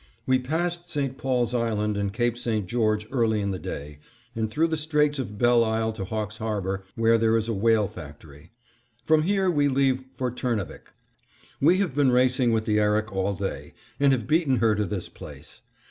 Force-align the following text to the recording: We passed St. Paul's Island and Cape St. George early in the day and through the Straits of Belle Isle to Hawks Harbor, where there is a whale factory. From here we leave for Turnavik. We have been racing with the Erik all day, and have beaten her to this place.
We 0.25 0.39
passed 0.39 0.89
St. 0.89 1.15
Paul's 1.15 1.53
Island 1.53 1.95
and 1.95 2.11
Cape 2.11 2.35
St. 2.35 2.65
George 2.65 3.05
early 3.11 3.39
in 3.39 3.51
the 3.51 3.59
day 3.59 3.99
and 4.35 4.49
through 4.49 4.65
the 4.65 4.75
Straits 4.75 5.19
of 5.19 5.37
Belle 5.37 5.63
Isle 5.63 5.93
to 5.93 6.05
Hawks 6.05 6.37
Harbor, 6.37 6.83
where 6.95 7.19
there 7.19 7.37
is 7.37 7.47
a 7.47 7.53
whale 7.53 7.87
factory. 7.87 8.49
From 9.05 9.21
here 9.21 9.47
we 9.51 9.67
leave 9.67 10.03
for 10.15 10.31
Turnavik. 10.31 10.89
We 11.59 11.77
have 11.77 11.93
been 11.93 12.11
racing 12.11 12.51
with 12.51 12.65
the 12.65 12.79
Erik 12.79 13.11
all 13.13 13.35
day, 13.35 13.75
and 13.99 14.11
have 14.11 14.25
beaten 14.25 14.55
her 14.55 14.73
to 14.73 14.85
this 14.85 15.07
place. 15.07 15.61